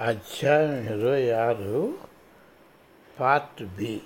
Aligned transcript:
అధ్యాయం 0.00 0.72
ఇరవై 0.72 1.30
ఆరు 1.30 1.98
పార్ట్ 3.20 3.76
బి. 3.76 4.00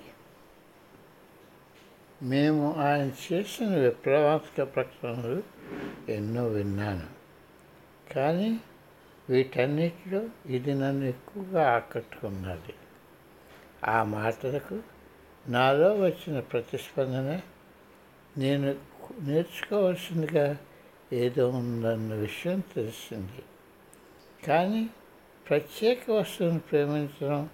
మేము 2.21 2.73
ఆయన 2.73 3.33
చేసిన 3.33 3.75
విప్లవాత్మక 3.75 4.75
ప్రకటనలు 4.75 5.43
ఎన్నో 6.11 6.47
విన్నాను. 6.47 7.07
కానీ 8.13 8.59
వీటన్నిటిలో 9.29 10.21
ఇది 10.45 10.73
నన్ను 10.73 11.05
ఎక్కువగా 11.05 11.71
ఆకట్టుకున్నది. 11.71 12.73
ఆ 13.85 14.03
మాటలకు 14.03 14.79
నాలో 15.47 15.95
వచ్చిన 15.95 16.39
ప్రతిస్పందన 16.39 17.41
నేను 18.37 18.75
నేర్చుకోవాల్సిందిగా 19.19 20.57
ఏదో 21.13 21.49
ఉందన్న 21.49 22.13
విషయం 22.13 22.59
తెలిసింది. 22.59 23.43
కానీ 24.47 24.89
ప్రత్యేక 25.49 26.11
వస్తువును 26.11 26.59
ప్రేమించడం 26.59 27.49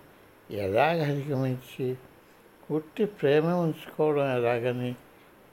ఎలాగ 0.51 1.03
అధిగమించి 1.03 1.97
పుట్టి 2.71 3.05
ప్రేమ 3.05 3.45
ఉంచుకోవడం 3.45 4.37
ఎలాగని 4.37 4.95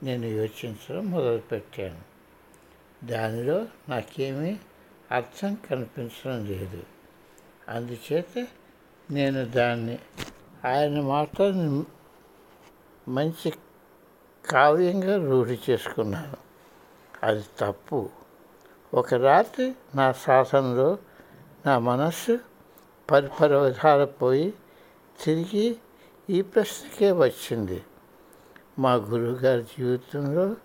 నేను 0.03 0.25
యోచించడం 0.25 1.11
మొదలుపెట్టాను. 1.11 2.01
దానిలో 3.05 3.67
నాకేమీ 3.89 4.57
అర్థం 5.11 5.57
కనిపించడం 5.69 6.45
లేదు. 6.45 6.83
అందుచేత 7.69 8.47
నేను 9.11 9.45
దాన్ని 9.45 9.99
ఆయన 10.65 11.01
మాటని 11.01 11.83
మంచి 13.11 13.53
కావ్యంగా 14.49 15.29
రూఢి 15.29 15.59
చేసుకున్నాను. 15.69 16.37
అది 17.23 17.43
తప్పు. 17.59 18.09
ఒక 18.93 19.13
రాత్రి 19.13 19.73
నా 19.95 20.11
సాధనలో 20.11 20.97
నా 21.65 21.79
మనస్సు 21.79 22.39
పరిపర 23.11 24.03
పోయి 24.03 24.53
తిరిగి 25.23 25.77
ఈ 26.29 26.41
ప్రశ్నకే 26.41 27.11
వచ్చింది. 27.11 27.83
మా 28.79 28.93
గురువుగారి 28.93 29.63
జీవితంలో 29.63 30.55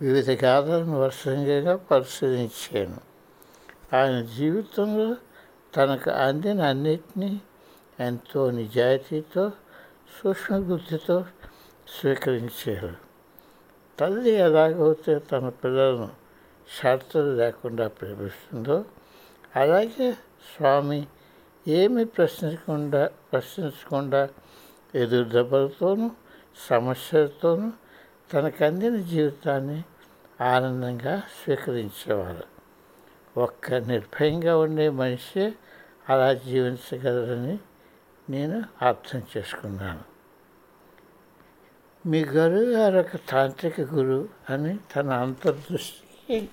వివిధ 0.00 0.44
గాథలను 0.44 1.00
వరుసంగా 1.00 1.76
పరిశీలించాను. 1.76 3.00
ఆయన 3.96 4.24
జీవితంలో 4.24 5.16
తనకు 5.76 6.10
అందిన 6.10 6.60
అన్నిటినీ 6.60 7.40
ఎంతో 8.00 8.50
నిజాయితీతో 8.50 9.52
సూక్ష్మబుద్ధితో 10.22 11.24
స్వీకరించారు. 12.00 12.94
తల్లి 13.98 14.30
ఎలాగైతే 14.30 15.18
తన 15.18 15.48
పిల్లలను 15.48 16.08
షరతులు 16.80 17.36
లేకుండా 17.36 17.88
ప్రేమిస్తుందో 17.88 18.84
అలాగే 19.56 20.16
స్వామి 20.40 21.06
ఏమి 21.68 22.04
ప్రశ్నించకుండా 22.04 23.10
ప్రశ్నించకుండా 23.32 24.28
ఎదురు 24.94 25.28
దెబ్బలతోనూ 25.28 26.10
సమస్యలతోనూ 26.68 27.72
తనకు 28.32 28.64
అందిన 28.64 28.96
జీవితాన్ని 28.96 29.84
ఆనందంగా 30.44 31.20
స్వీకరించేవారు. 31.20 32.44
ఒక్క 33.40 33.74
నిర్భయంగా 33.74 34.58
ఉండే 34.58 34.90
మనిషే 34.90 35.54
అలా 36.08 36.32
జీవించగలరని 36.32 37.58
నేను 38.30 38.64
అర్థం 38.82 39.22
చేసుకున్నాను. 39.36 40.10
మీ 42.08 42.24
గారు 42.24 42.52
గారు 42.52 42.98
ఒక 42.98 43.20
తాంత్రిక 43.28 43.80
గురువు 43.80 44.28
అని 44.50 44.78
తన 44.96 45.10
అంతర్దృష్టికి 45.10 46.48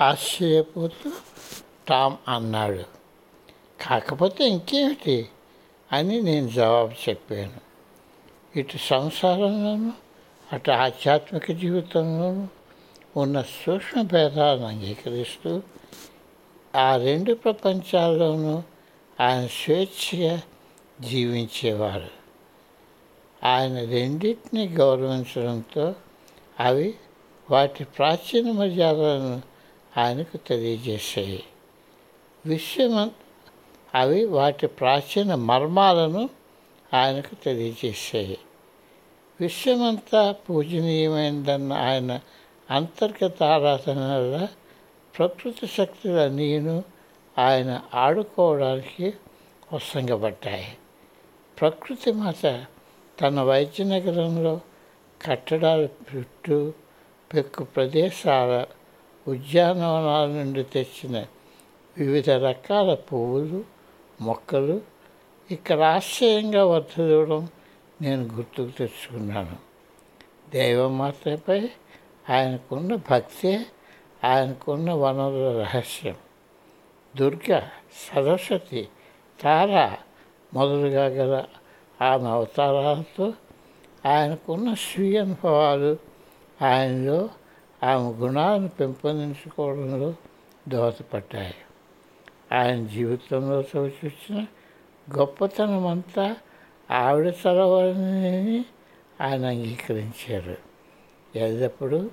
ఆశ్చర్యపోతూ 0.00 1.12
టామ్ 1.88 2.16
అన్నాడు. 2.28 2.84
కాకపోతే 3.80 4.48
ఇంకేమిటి 4.48 5.28
అని 5.92 6.22
నేను 6.22 6.48
జవాబు 6.48 7.08
చెప్పాను. 7.08 7.66
ఇటు 8.58 8.76
సంసారంలోనూ 8.76 9.92
అటు 10.52 10.70
ఆధ్యాత్మిక 10.70 11.52
జీవితంలోనూ 11.52 12.48
ఉన్న 13.20 13.42
సూక్ష్మ 13.42 14.02
భేదాలను 14.02 14.66
అంగీకరిస్తూ 14.66 15.62
ఆ 16.76 16.96
రెండు 16.96 17.34
ప్రపంచాల్లోనూ 17.34 18.62
ఆయన 19.20 19.46
స్వేచ్ఛగా 19.46 20.42
జీవించేవారు. 21.00 22.10
ఆయన 23.44 23.84
రెండింటిని 23.84 24.68
గౌరవించడంతో 24.68 25.94
అవి 26.60 26.94
వాటి 27.50 27.84
ప్రాచీన 27.84 28.50
మర్యాదలను 28.50 29.55
ఆయనకు 29.96 30.36
తెలియజేశాయి 30.46 31.42
విశ్వమ 32.44 32.96
అవి 33.94 34.20
వాటి 34.28 34.66
ప్రాచీన 34.78 35.34
మర్మాలను 35.44 36.22
ఆయనకు 36.90 37.34
తెలియజేశాయి 37.44 38.38
విశ్వమంతా 39.40 40.22
పూజనీయమైందన్న 40.42 41.72
ఆయన 41.86 42.12
అంతర్గత 42.68 43.42
ఆరాధన 43.48 44.00
వల్ల 44.12 44.36
ప్రకృతి 45.14 45.66
శక్తులన్నీను 45.74 46.76
ఆయన 47.36 47.70
ఆడుకోవడానికి 47.94 49.06
వసంగబడ్డాయి 49.72 50.70
ప్రకృతి 51.58 52.10
మాత 52.12 52.42
తన 53.18 53.42
వైద్య 53.42 53.84
నగరంలో 53.84 54.54
కట్టడాల 55.20 55.82
చుట్టూ 56.08 56.58
పెక్కు 57.30 57.62
ప్రదేశాల 57.76 58.52
ఉద్యానవనాల 59.28 60.28
నుండి 60.28 60.62
తెచ్చిన 60.62 61.26
వివిధ 61.98 62.30
రకాల 62.30 62.94
పువ్వులు 62.94 63.64
మొక్కలు 64.20 64.80
ఇక్కడ 65.50 65.80
ఆశ్చర్యంగా 65.80 66.64
వర్ధదవడం 66.64 67.48
నేను 68.02 68.22
గుర్తుకు 68.22 68.78
తెచ్చుకున్నాను. 68.78 69.56
దైవమాతపై 70.54 71.70
ఆయనకున్న 72.30 72.94
భక్తే 72.94 73.66
ఆయనకున్న 74.24 74.92
వనరుల 74.92 75.60
రహస్యం. 75.60 76.14
దుర్గ 77.16 77.60
సరస్వతి 78.14 78.88
తార 79.40 79.96
మొదలుగా 80.54 81.06
గల 81.06 81.44
ఆమె 82.02 82.28
అవతారాలతో 82.28 83.32
ఆయనకున్న 84.06 84.74
స్వీయ 84.74 85.20
అనుభవాలు 85.20 85.96
ఆయనలో 86.62 87.28
ఆమె 87.82 88.12
గుణాలను 88.12 88.68
పెంపొందించుకోవడంలో 88.68 90.14
దోహదపడ్డాయి. 90.68 91.54
ఆయన 92.52 92.86
జీవితంలో 92.86 93.60
చవిచూసిన 93.60 94.46
గొప్పతనం 95.18 95.86
అంతా 95.86 96.36
ఆవిడ 96.90 97.26
చదవాలని 97.26 98.64
ఆయన 99.20 99.46
అంగీకరించారు. 99.46 100.56
ఎల్లప్పుడూ 101.36 102.10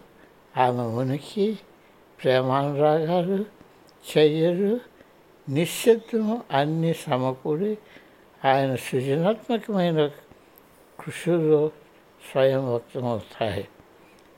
ఆమె 0.57 0.81
ఉనికి 0.81 1.59
ప్రేమానురాగాలు 2.23 3.46
చర్యలు 4.12 4.79
నిశ్శబ్దం 5.50 6.41
అన్నీ 6.52 6.94
సమకూడి 6.94 7.78
ఆయన 8.46 8.75
సృజనాత్మకమైన 8.75 10.07
కృషిలో 11.00 11.72
స్వయం 12.31 12.72
వ్యక్తమవుతాయి 12.72 13.68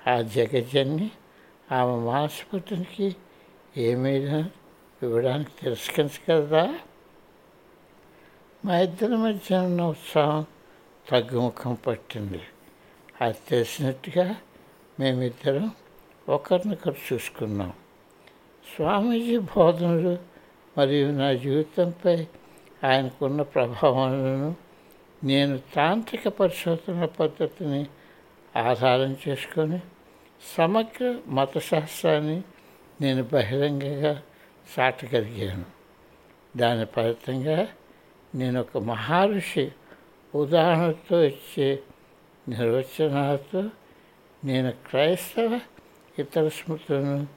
ఆ 0.08 0.22
జగజన్ని 0.22 1.12
ఆమె 1.72 2.06
మానసపతికి 2.06 3.16
ఏమైనా 3.78 4.50
ఇవ్వడానికి 5.04 5.50
తిరస్కరించగలదా 5.62 6.80
మా 8.66 8.80
ఇద్దరి 8.80 9.18
మధ్య 9.18 9.58
ఉన్న 9.58 9.84
ఉత్సాహం 9.84 10.46
తగ్గుముఖం 11.12 11.78
పట్టింది. 11.88 12.42
అది 13.22 13.36
తెలిసినట్టుగా 13.50 14.36
మేమిద్దరం 15.00 15.72
ఒకరినొకరు 16.30 16.96
చూసుకున్నాం. 17.14 17.74
స్వామీజీ 18.76 19.38
బోధనలు 19.38 20.18
మరియు 20.78 21.12
నా 21.12 21.34
జీవితంపై 21.34 22.28
ఆయనకున్న 22.84 23.42
ప్రభావాలను 23.42 24.56
నేను 25.24 25.60
తాంత్రిక 25.76 26.28
పరిశోధన 26.28 27.06
పద్ధతిని 27.06 27.86
ఆధారం 28.60 29.18
చేసుకొని 29.28 29.80
సమగ్ర 30.58 31.20
మతశాస్త్రాన్ని 31.28 32.42
నేను 33.02 33.24
బహిరంగంగా 33.24 34.24
చాటగలిగాను. 34.80 35.66
దాని 36.58 36.86
ఫలితంగా 36.86 37.68
నేను 38.36 38.62
ఒక 38.62 38.78
మహర్షి 38.78 39.72
ఉదాహరణతో 40.36 41.24
ఇచ్చే 41.24 41.84
నిర్వచనాలతో 42.50 43.70
నేను 44.46 44.72
క్రైస్తవ 44.72 45.60
ఇతర 46.20 46.48
స్మృతులను 46.48 47.28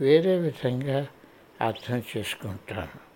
వేరే 0.00 0.36
విధంగా 0.36 1.08
అర్థం 1.60 2.02
చేసుకుంటాను. 2.16 3.10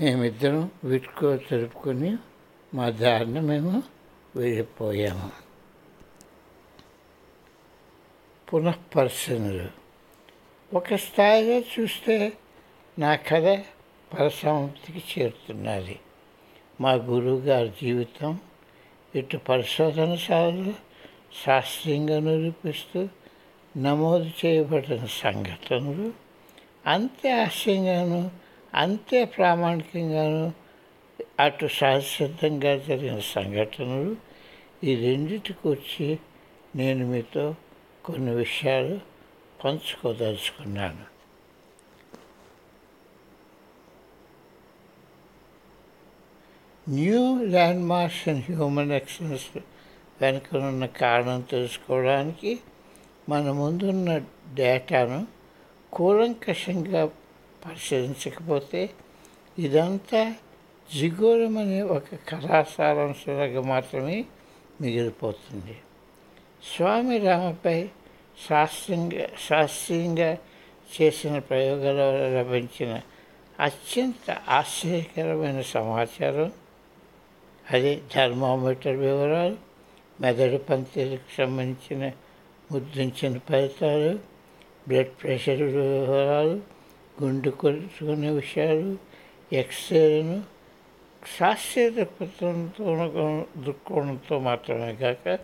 మేమిద్దరం 0.00 0.70
వీటికో 0.84 1.36
తెలుపుకొని 1.36 2.16
మా 2.74 2.90
దారిని 2.90 3.40
మేము 3.40 3.82
వెళ్ళిపోయాము. 4.36 5.51
పునఃపరిశీలనలు 8.52 9.70
ఒక 10.74 10.94
స్థాయిగా 10.94 11.58
చూస్తే 11.58 12.32
నా 12.98 13.14
కథ 13.14 13.64
పరసమాప్తికి 14.14 14.98
చేరుతున్నది. 14.98 16.00
మా 16.80 16.92
గురువు 16.92 17.40
గారి 17.40 17.72
జీవితం 17.82 18.38
ఇటు 19.16 19.36
పరిశోధన 19.36 20.16
శాస్త్రీయంగా 21.44 22.20
నిరూపిస్తూ 22.20 23.08
నమోదు 23.76 24.30
చేయబడిన 24.46 25.04
సంఘటనలు 25.04 26.12
అంతే 26.86 27.44
హాస్యంగాను 27.44 28.30
అంతే 28.74 29.24
ప్రామాణికంగాను 29.24 30.52
అటు 31.40 31.66
సహసిద్ధంగా 31.66 32.76
జరిగిన 32.76 33.18
సంఘటనలు 33.18 34.16
ఈ 34.84 34.94
రెండింటికి 34.94 35.68
వచ్చి 35.68 36.18
నేను 36.76 37.06
మీతో 37.06 37.54
కొన్ని 38.04 38.34
విషయాలు 38.34 39.00
పంచుకోదలుచుకున్నాను. 39.64 41.12
New 46.88 47.44
landmarks 47.84 48.28
and 48.28 48.44
human 48.44 48.92
excellence 48.92 49.58
వెనుక 50.20 50.56
ఉన్న 50.56 50.86
కారణం 50.86 51.40
తెలుసుకోవడానికి 51.40 52.60
మన 53.28 53.52
ముందున్న 53.52 54.18
డేటాను 54.54 55.26
కూలంకషంగా 55.92 57.06
పరిశీలించకపోతే 57.66 58.90
ఇదంతా 59.58 60.34
జిగోరం 61.00 61.58
అనే 61.58 61.82
ఒక 61.82 62.14
కళాసారాంశంలాగా 62.28 63.62
మాత్రమే 63.62 64.24
మిగిలిపోతుంది. 64.80 65.76
స్వామి 66.62 67.18
రామపై 67.18 67.88
శాస్త్రంగా 68.48 69.26
శాస్త్రీయంగా 69.48 70.38
చేసిన 70.90 71.38
ప్రయోగాల 71.38 72.00
వల్ల 72.00 72.38
లభించిన 72.38 73.00
అత్యంత 73.60 74.30
ఆశ్చర్యకరమైన 74.48 75.60
సమాచారం. 75.60 76.52
అదే 77.70 78.00
థర్మామీటర్ 78.14 78.96
వివరాలు 78.96 79.56
మెదడు 80.20 80.56
పంక్తికి 80.58 81.18
సంబంధించిన 81.38 82.12
ముద్రించిన 82.72 83.38
ఫలితాలు 83.48 84.18
బ్లడ్ 84.88 85.12
ప్రెషర్ 85.22 85.62
వివరాలు 85.62 86.60
గుండు 87.22 87.50
కొలుచుకునే 87.50 88.30
విషయాలు 88.30 88.96
ఎక్స్రేలను 89.52 90.42
శాస్త్రీయ 91.38 91.90
దృక్పథంతో 91.90 92.84
దృక్కోణంతో 93.62 94.38
మాత్రమే 94.38 94.94
కాక 94.94 95.38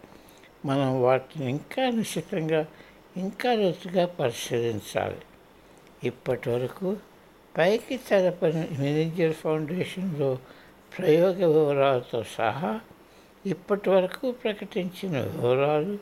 మనం 0.64 1.02
వాటిని 1.02 1.50
ఇంకా 1.50 1.90
నిశ్చితంగా 1.90 2.66
ఇంకా 3.16 3.55
లోతుగా 3.55 4.06
పరిశీలించాలి. 4.06 5.20
ఇప్పటి 6.05 6.50
వరకు 6.50 6.96
పైకి 7.58 7.96
తెరపని 7.96 8.69
మేనేజర్ 8.78 9.32
ఫౌండేషన్లో 9.32 10.38
ప్రయోగ 10.99 11.46
వివరాలతో 11.46 12.25
సహా 12.38 12.81
ఇప్పటి 13.46 13.90
వరకు 13.90 14.31
ప్రకటించిన 14.31 15.20
వివరాలు 15.20 15.99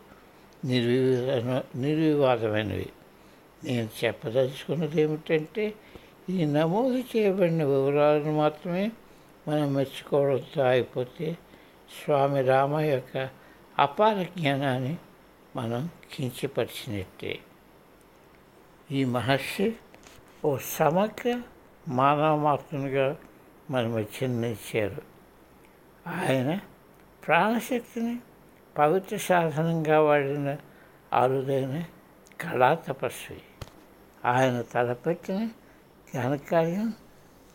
నిర్వివాద 0.64 1.62
నిర్వివాదమైనవి. 1.76 2.88
నేను 3.64 3.88
చెప్పదలుచుకున్నది 4.04 5.02
ఏమిటంటే 5.02 5.74
ఈ 6.30 6.44
నమోదు 6.44 6.98
చేయబడిన 6.98 7.64
వివరాలను 7.64 8.36
మాత్రమే 8.36 8.90
మనం 9.48 9.74
మెచ్చుకోవడంతో 9.74 10.62
అయిపోతే 10.62 11.32
స్వామి 12.04 12.42
రామ 12.42 12.80
యొక్క 12.80 13.45
అపార 13.78 14.23
జ్ఞానాన్ని 14.23 14.96
మనం 15.56 15.88
కించపరిచినట్టే. 16.14 17.38
ఈ 18.90 19.05
మహర్షి 19.05 19.76
ఓ 20.44 20.56
సమగ్ర 20.56 21.43
మానవ 21.88 22.37
మాతృనిగా 22.37 23.17
మన 23.70 23.87
మధ్య 23.87 24.26
నిలిచారు 24.26 25.02
ఆయన 26.06 26.58
ప్రాణశక్తిని 27.26 28.19
పవిత్ర 28.78 29.17
సాధనంగా 29.17 30.00
వాడిన 30.00 30.56
అరుదైన 31.12 31.84
కళా 32.40 32.75
తపస్వి. 32.75 33.40
ఆయన 34.25 34.62
తలపెట్టిన 34.62 35.50
ఘనకార్యం 36.14 36.94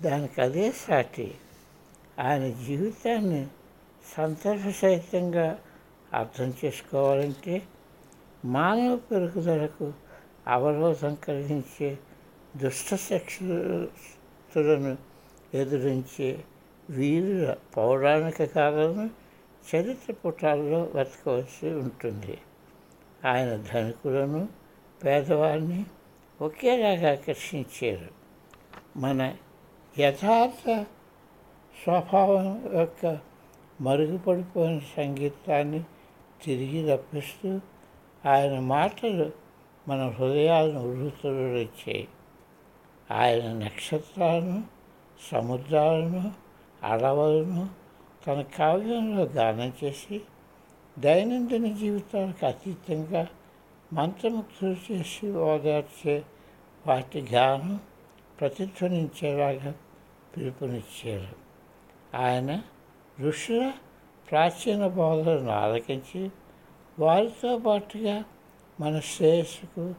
దానికి 0.01 0.41
అదే 0.41 0.71
సాటి. 0.71 1.35
ఆయన 2.19 2.51
జీవితాన్ని 2.51 3.47
సందర్భసహితంగా 4.17 5.59
అర్థం 6.13 6.53
చేసుకోవాలంటే 6.65 7.61
మానవ 8.45 8.95
పెరుగుదలకు 8.95 9.93
అవరోధం 10.47 11.15
కలిగించే 11.15 11.97
దుష్ట 12.57 12.95
శక్తులను 12.95 14.97
ఎదురించే 15.53 16.43
వీరుల 16.89 17.55
పౌరాణిక 17.77 18.43
కాలను 18.43 19.09
చరిత్ర 19.75 20.13
పుటాల్లో 20.13 20.89
వెతకవలసి 20.95 21.69
ఉంటుంది. 21.69 22.37
ఆయన 23.25 23.63
ధనికులను 23.73 24.47
పేదవారిని 25.03 25.85
ఒకేలాగా 26.41 27.11
ఆకర్షించారు. 27.11 28.09
మన 28.97 29.35
యథార్థ 29.99 30.85
స్వభావం 31.83 32.69
యొక్క 32.73 33.19
మరుగుపడిపోయిన 33.81 34.81
సంగీతాన్ని 34.97 35.83
తిరిగి 36.43 36.91
రప్పిస్తూ 36.91 37.59
ఆయన 38.25 38.59
మాటలు 38.59 39.31
మన 39.87 40.07
హృదయాలను 40.07 41.03
వృతులొచ్చాయి 41.03 42.07
ఆయన 43.11 43.53
నక్షత్రాలను 43.53 44.63
సముద్రాలను 45.31 46.31
అడవులను 46.83 47.69
తన 48.27 48.41
కావ్యంలో 48.41 49.23
గానం 49.23 49.73
చేసి 49.83 50.21
దైనందిన 50.99 51.73
జీవితాలకు 51.75 52.45
అతీతంగా 52.45 53.27
మంత్రముక్తులు 53.93 54.75
చేసి 54.91 55.31
ఓదార్చే 55.31 56.23
వాటి 56.87 57.21
గానం 57.21 57.79
ప్రతిధ్వనించేలాగా 58.39 59.75
పిలుపునిచ్చారు. 60.37 61.35
ఆయన 62.17 62.61
ఋషుల 63.21 63.71
ప్రాచీన 64.31 64.87
బోధలను 64.87 65.51
ఆలకించి 65.51 66.31
వారితో 66.99 67.57
పాటుగా 67.57 68.23
మన 68.79 68.99
శ్రేయస్సుకు 68.99 69.95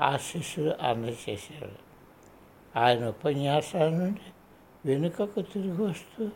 ఆశీస్సులు 0.00 0.72
అందజేశారు. 0.82 1.78
ఆయన 2.78 3.08
ఉపన్యాసాల 3.08 3.88
నుండి 3.88 4.28
వెనుకకు 4.86 5.40
తిరిగి 5.40 5.82
వస్తూ 5.82 6.30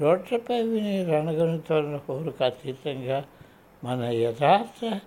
రోడ్లపై 0.00 0.62
వినే 0.62 1.04
రణగణితోన్న 1.04 1.96
కోరిక 1.96 2.42
అతీతంగా 2.42 3.24
మన 3.84 4.04
యథార్థ 4.04 5.00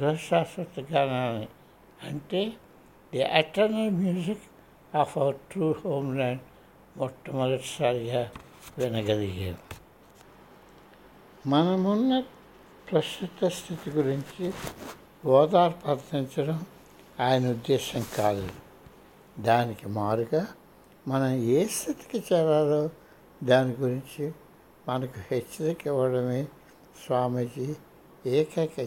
గృహశాశ్వత 0.00 0.92
గానాన్ని 0.92 1.48
అంటే 2.02 2.52
the 3.12 3.22
eternal 3.24 3.90
music 3.90 4.44
of 4.96 5.18
our 5.18 5.34
true 5.34 5.74
homeland 6.16 6.40
మొట్టమొదటిసారిగా 6.96 8.30
వినగలిగాం. 8.78 9.56
మనమున్న 11.46 12.22
ప్రస్తుత 12.92 13.48
స్థితి 13.48 13.90
గురించి 13.90 14.52
ఓదార్పు 15.24 15.88
అర్థించడం 15.88 16.66
ఆయన 17.20 17.50
ఉద్దేశం 17.50 18.06
కాదు. 18.16 18.48
దానికి 19.38 19.88
మారుగా 19.88 20.46
మనం 21.08 21.32
ఏ 21.32 21.66
స్థితికి 21.66 22.34
చేరాలో 22.34 22.90
దాని 23.44 23.74
గురించి 23.74 24.32
మనకు 24.88 25.34
హెచ్చరిక 25.34 25.86
ఇవ్వడమే 25.86 26.48
స్వామీజీ 27.06 27.74
ఏకైక 28.26 28.84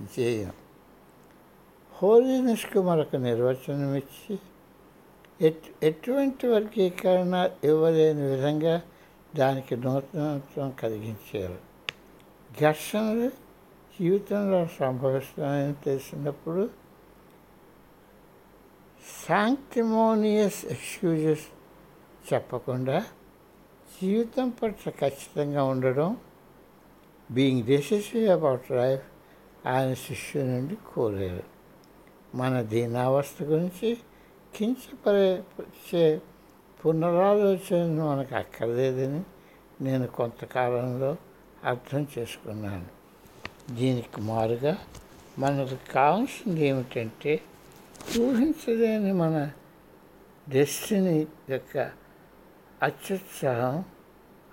ధ్యేయం. 0.00 0.52
హోలీనెస్కు 2.02 2.82
మరొక 2.82 3.16
నిర్వచనం 3.16 3.94
ఇచ్చి 3.94 4.38
ఎట్ 5.42 5.62
ఎటువంటి 5.82 6.46
వర్గీకరణ 6.46 7.50
ఇవ్వలేని 7.64 8.22
విధంగా 8.22 8.82
దానికి 9.36 9.76
నూతనత్వం 9.76 10.70
కలిగించారు. 10.70 11.58
ఘర్షణలు 12.60 13.28
జీవితంలో 14.00 14.66
సంభవిస్తున్నాయని 14.66 15.74
తెలిసినప్పుడు 15.74 16.70
శాంక్టిమోనియస్ 19.28 20.64
ఎక్స్క్యూజెస్ 20.64 21.46
చెప్పకుండా 22.32 23.04
జీవితం 24.02 24.48
పట్ల 24.48 24.90
ఖచ్చితంగా 24.90 25.64
ఉండడం 25.64 26.16
బీయింగ్ 27.30 27.64
డెసిసివ్ 27.64 28.30
అబౌట్ 28.30 28.72
లైఫ్ 28.72 29.02
ఆయన 29.68 29.94
శిష్యు 29.94 30.42
నుండి 30.42 30.76
కోరారు. 30.94 31.42
మన 32.34 32.62
దీనావస్థ 32.62 33.42
గురించి 33.42 33.96
కించపరిచే 34.56 36.22
పునరాలోచన 36.86 38.02
మనకు 38.02 38.34
అక్కర్లేదని 38.34 39.22
నేను 39.80 40.06
కొంతకాలంలో 40.06 41.16
అర్థం 41.64 42.06
చేసుకున్నాను. 42.18 42.86
దీనికి 43.74 44.20
మారుగా 44.20 44.76
మనకు 45.38 45.92
కావాల్సింది 45.92 46.66
ఏమిటంటే 46.66 47.40
ఊహించలేని 48.20 49.12
మన 49.12 49.50
డెస్టినీ 50.48 51.26
యొక్క 51.50 51.90
అత్యుత్సాహం 52.82 53.84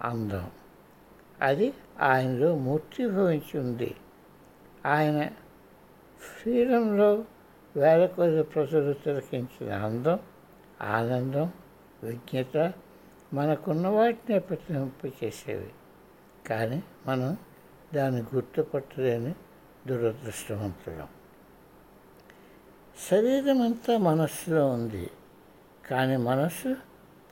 అందం. 0.01 0.51
అది 1.41 1.73
ఆయనలో 2.01 2.55
మూర్తిభవించి 2.55 3.59
ఉంది. 3.59 3.95
ఆయన 4.85 5.27
ఫ్రీడంలో 6.19 7.23
వేల 7.77 8.05
కొద్ది 8.05 8.43
ప్రజలు 8.43 8.93
తిలకించిన 8.93 9.73
అందం 9.73 10.19
ఆనందం 10.81 11.51
విజ్ఞత 12.05 12.73
మనకున్న 13.33 13.87
వాటినే 13.87 14.39
ప్రతింపచేసేవి 14.39 15.69
కానీ 16.47 16.83
మనం 17.07 17.37
దాన్ని 17.95 18.21
గుర్తుపట్టలేని 18.21 19.35
దురదృష్టవంతులం. 19.87 21.07
శరీరం 23.11 23.61
అంతా 23.61 23.97
మనస్సులో 23.97 24.67
ఉంది. 24.67 25.09
కానీ 25.89 26.15
మనస్సు 26.15 26.75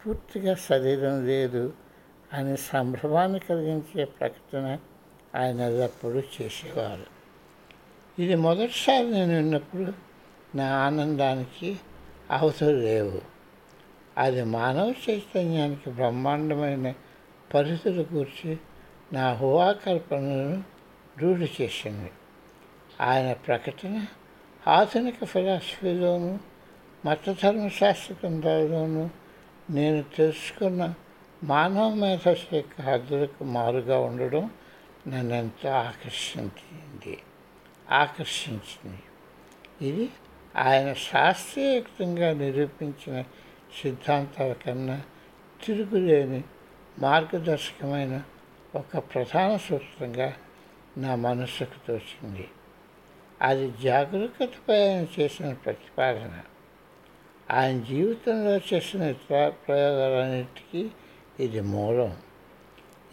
పూర్తిగా 0.06 0.56
శరీరం 0.56 1.28
లేదు 1.28 1.74
అని 2.34 2.58
సంభ్రమాన్ని 2.58 3.40
కలిగించే 3.40 4.06
ప్రకటన 4.06 4.78
ఆయన 5.36 5.62
ఎల్లప్పుడూ 5.62 6.20
చేసేవారు. 6.20 7.06
ఇది 8.22 8.36
మొదటిసారి 8.36 9.12
నేను 9.12 9.36
విన్నప్పుడు 9.36 9.94
నా 10.58 10.78
ఆనందానికి 10.78 11.80
అవసరం 12.32 12.80
లేవు. 12.82 13.33
అది 14.18 14.44
మానవ 14.44 14.94
చైతన్యానికి 15.10 15.90
బ్రహ్మాండమైన 15.90 16.94
పరిస్థితులు 17.54 18.04
కూర్చి 18.04 18.58
నా 19.14 19.34
హువాకల్పనను 19.34 20.64
రూఢి 21.20 21.52
చేసింది. 21.62 22.12
ఆయన 23.02 23.34
ప్రకటన 23.34 24.06
ఆధునిక 24.68 25.24
ఫిలాసఫీలోనూ 25.24 26.38
మతధర్మ 27.06 27.60
ధర్మశాస్త్ర 27.60 28.16
గ్రంథాల్లోనూ 28.22 29.10
నేను 29.70 30.04
తెలుసుకున్న 30.18 30.94
మానవ 31.44 31.94
మేధస్సు 31.94 32.56
యొక్క 32.56 32.82
హద్దులకు 32.82 33.44
మారుగా 33.44 34.00
ఉండడం 34.00 34.50
నన్ను 35.08 35.36
ఎంతో 35.36 35.70
ఆకర్షించింది. 35.70 37.20
ఆకర్షించింది. 37.92 39.04
ఇది 39.90 40.10
ఆయన 40.56 40.94
శాస్త్రీయుక్తంగా 40.94 42.34
నిరూపించిన 42.34 43.24
సిద్ధాంతాల 43.82 44.54
కన్నా 44.54 45.02
తిరుగులేని 45.66 46.44
మార్గదర్శకమైన 47.00 48.24
ఒక 48.76 48.98
ప్రధాన 48.98 49.58
సూత్రంగా 49.58 50.34
నా 50.98 51.16
మనస్సుకు 51.16 51.88
తోచింది. 51.88 52.48
అది 53.42 53.74
జాగరూకతపై 53.84 54.88
ఆయన 54.88 55.06
చేసిన 55.20 55.54
ప్రతిపాదన. 55.54 56.40
ఆయన 57.52 57.80
జీవితంలో 57.80 58.58
చేసిన 58.74 59.02
ఇతర 59.02 59.50
ప్రయోగాలన్నిటికీ 59.68 60.90
ఇది 61.40 61.62
మూలం. 61.62 62.18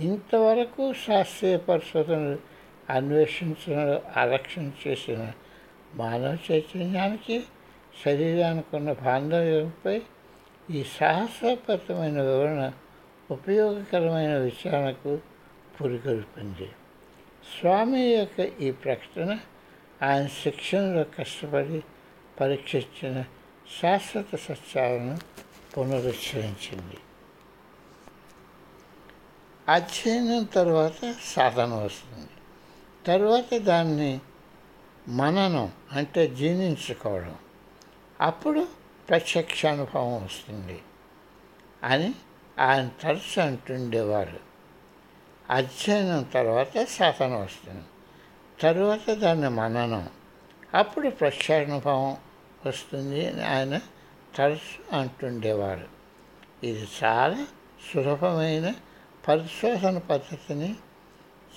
ఇంతవరకు 0.00 0.92
శాస్త్రీయ 0.92 1.56
పరిశోధనలు 1.56 2.38
అన్వేషించడంలో 2.90 4.02
అలక్ష్యం 4.16 4.72
చేసిన 4.86 5.32
మానవ 5.94 6.36
చైతన్యానికి 6.50 7.44
శరీరానికి 8.04 8.76
ఉన్న 8.76 8.92
బాంధవ్యంపై 8.92 10.02
ఈ 10.70 10.84
సాహసోపేతమైన 10.84 12.22
వివరణ 12.22 12.72
ఉపయోగకరమైన 13.30 14.38
విచారణకు 14.38 15.18
పురికొల్పింది. 15.80 16.66
స్వామి 17.60 18.00
యొక్క 18.00 18.40
ఈ 18.40 18.70
ప్రకటన 18.70 19.38
ఆయన 20.02 20.26
శిక్షణలో 20.26 21.04
కష్టపడి 21.04 21.82
పరీక్షించిన 22.40 23.24
శాశ్వత 23.82 24.36
సత్యాలను 24.36 25.18
పునరుచ్చరించింది. 25.78 26.98
అధ్యయనం 29.68 30.44
తర్వాత 30.44 31.14
సాధన 31.24 31.74
వస్తుంది. 31.74 32.28
తర్వాత 33.06 33.58
దాన్ని 33.58 34.20
మననం 35.08 35.72
అంటే 35.92 36.28
జీర్ణించుకోవడం. 36.28 37.34
అప్పుడు 38.20 38.79
ప్రత్యక్ష 39.10 39.66
అనుభవం 39.66 40.24
వస్తుంది. 40.24 40.82
అని 41.82 42.14
ఆయన 42.58 42.90
తరచు 43.02 43.42
అంటుండేవారు. 43.42 44.40
అధ్యయనం 45.50 46.22
తర్వాత 46.22 46.84
సాధన 46.84 47.34
వస్తుంది. 47.34 47.84
తరువాత 48.60 49.10
దాన్ని 49.10 49.48
మననం. 49.48 50.08
అప్పుడు 50.74 51.08
ప్రత్యానుభవం 51.08 52.16
వస్తుంది 52.66 53.26
అని 53.26 53.44
ఆయన 53.44 53.80
తరచు 54.36 54.96
అంటుండేవారు. 54.96 55.88
ఇది 56.64 56.88
చాలా 57.04 57.46
సులభమైన 57.94 58.74
పరిశోధన 59.28 59.98
పద్ధతిని 59.98 60.76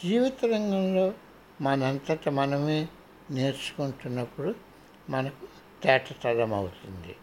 జీవిత 0.04 0.46
రంగంలో 0.46 1.14
మనంతట 1.62 2.30
మనమే 2.30 2.88
నేర్చుకుంటున్నప్పుడు 3.32 4.56
మనకు 5.10 5.48
తేటతలం 5.84 6.54
అవుతుంది 6.54 7.16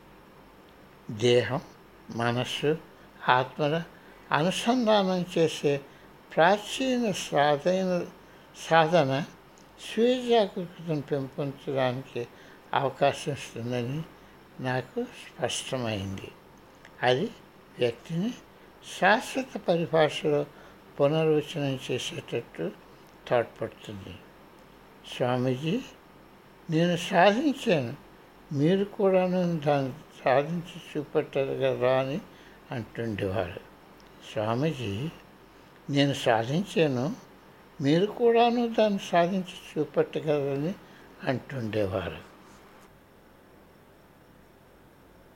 దేహం 1.10 1.60
మనస్సు 2.10 2.78
ఆత్మల 3.28 3.82
అనుసంధానం 4.32 5.24
చేసే 5.38 5.80
ప్రాచీన 6.36 7.10
సాధన 7.10 8.06
సాధన 8.70 9.24
స్వీయ 9.92 10.28
జాగరూకతను 10.28 11.00
పెంపొందడానికి 11.00 12.28
అవకాశం 12.74 13.32
ఇస్తుందని 13.32 14.02
నాకు 14.62 15.04
స్పష్టమైంది. 15.04 16.32
అది 17.02 17.30
వ్యక్తిని 17.78 18.30
శాశ్వత 19.00 19.58
పరిభాషలో 19.68 20.46
పునర్వచనం 21.00 21.78
చేసేటట్టు 21.90 22.70
తోడ్పడుతుంది. 23.28 24.18
స్వామీజీ 25.16 25.80
నేను 26.70 26.96
సాధించాను. 26.96 27.96
మీరు 28.52 28.84
కూడాను 28.84 29.58
దాని 29.58 29.92
సాధించి 30.24 30.76
చూపెట్టారు 30.90 31.54
కదా 31.62 31.92
అని 31.98 32.18
అంటుండేవారు 32.70 33.60
స్వామీజీ 34.32 35.08
నేను 35.90 36.14
సాధించాను 36.14 37.16
మీరు 37.80 38.06
కూడాను 38.06 38.74
దాన్ని 38.74 38.98
సాధించి 38.98 39.56
చూపెట్టగలరని 39.70 40.74
అంటుండేవారు. 41.24 42.29